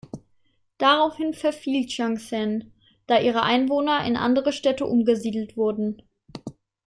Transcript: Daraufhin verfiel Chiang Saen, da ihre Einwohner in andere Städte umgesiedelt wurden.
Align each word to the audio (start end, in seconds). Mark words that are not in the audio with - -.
Daraufhin 0.79 1.35
verfiel 1.35 1.85
Chiang 1.85 2.17
Saen, 2.17 2.73
da 3.05 3.19
ihre 3.19 3.43
Einwohner 3.43 4.03
in 4.03 4.17
andere 4.17 4.51
Städte 4.51 4.87
umgesiedelt 4.87 5.55
wurden. 5.57 6.01